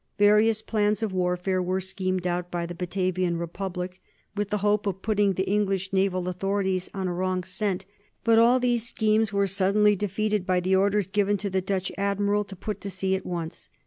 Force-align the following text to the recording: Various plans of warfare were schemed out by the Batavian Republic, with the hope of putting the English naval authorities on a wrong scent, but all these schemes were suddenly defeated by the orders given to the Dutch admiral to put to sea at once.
Various 0.17 0.63
plans 0.63 1.03
of 1.03 1.13
warfare 1.13 1.61
were 1.61 1.79
schemed 1.79 2.25
out 2.25 2.49
by 2.49 2.65
the 2.65 2.73
Batavian 2.73 3.37
Republic, 3.37 4.01
with 4.35 4.49
the 4.49 4.57
hope 4.65 4.87
of 4.87 5.03
putting 5.03 5.33
the 5.33 5.47
English 5.47 5.93
naval 5.93 6.27
authorities 6.27 6.89
on 6.91 7.07
a 7.07 7.13
wrong 7.13 7.43
scent, 7.43 7.85
but 8.23 8.39
all 8.39 8.59
these 8.59 8.81
schemes 8.89 9.31
were 9.31 9.45
suddenly 9.45 9.95
defeated 9.95 10.43
by 10.47 10.59
the 10.59 10.75
orders 10.75 11.05
given 11.05 11.37
to 11.37 11.51
the 11.51 11.61
Dutch 11.61 11.91
admiral 11.99 12.43
to 12.45 12.55
put 12.55 12.81
to 12.81 12.89
sea 12.89 13.13
at 13.13 13.27
once. 13.27 13.69